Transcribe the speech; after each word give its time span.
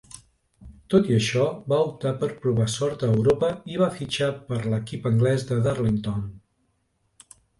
Tot 0.93 1.09
i 1.09 1.15
això, 1.17 1.43
va 1.73 1.77
optar 1.89 2.13
per 2.23 2.29
provar 2.45 2.65
sort 2.77 3.05
a 3.07 3.11
Europa 3.17 3.51
i 3.73 3.77
va 3.83 3.91
fitxar 3.99 4.31
per 4.49 4.59
l'equip 4.71 5.05
anglès 5.13 5.45
de 5.53 5.59
Darlington. 5.67 6.25